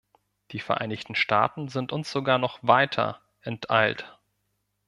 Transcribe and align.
Die 0.49 0.59
Vereinigten 0.59 1.13
Staaten 1.13 1.67
sind 1.67 1.91
uns 1.91 2.11
sogar 2.11 2.39
noch 2.39 2.57
weiter 2.63 3.21
enteilt. 3.43 4.17